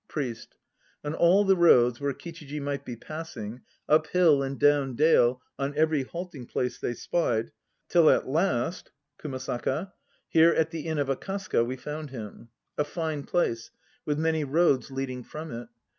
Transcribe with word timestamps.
PRIEST. 0.07 0.55
On 1.03 1.13
all 1.13 1.43
the 1.45 1.55
roads 1.55 2.01
where 2.01 2.11
Kichiji 2.11 2.59
might 2.59 2.83
be 2.83 2.95
passing, 2.95 3.61
up 3.87 4.07
hill 4.07 4.41
and 4.41 4.59
down 4.59 4.95
dale 4.95 5.43
on 5.59 5.77
every 5.77 6.01
halting 6.01 6.47
place 6.47 6.79
they 6.79 6.95
spied, 6.95 7.51
till 7.87 8.09
at 8.09 8.27
last 8.27 8.89
KUMASAKA. 9.19 9.91
Here 10.27 10.49
at 10.53 10.71
the 10.71 10.87
Inn 10.87 10.97
of 10.97 11.07
Akasaka 11.07 11.63
we 11.63 11.75
found 11.77 12.09
him, 12.09 12.49
a 12.79 12.83
fine 12.83 13.25
place, 13.25 13.69
with 14.03 14.17
many 14.17 14.43
roads 14.43 14.89
leading 14.89 15.23
from 15.23 15.51
it. 15.51 15.67